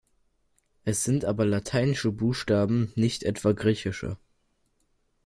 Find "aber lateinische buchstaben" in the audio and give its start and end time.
1.25-2.91